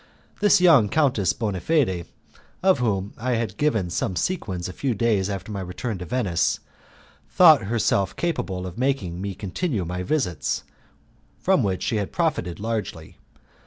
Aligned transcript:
This 0.39 0.59
young 0.59 0.89
Countess 0.89 1.31
Bonafede, 1.31 2.05
to 2.63 2.73
whom 2.73 3.13
I 3.19 3.33
had 3.33 3.55
given 3.57 3.91
some 3.91 4.15
sequins 4.15 4.67
a 4.67 4.73
few 4.73 4.95
days 4.95 5.29
after 5.29 5.51
my 5.51 5.61
return 5.61 5.99
to 5.99 6.05
Venice, 6.05 6.59
thought 7.29 7.65
herself 7.65 8.15
capable 8.15 8.65
of 8.65 8.79
making 8.79 9.21
me 9.21 9.35
continue 9.35 9.85
my 9.85 10.01
visits, 10.01 10.63
from 11.37 11.61
which 11.61 11.83
she 11.83 11.97
had 11.97 12.11
profited 12.11 12.59
largely. 12.59 13.17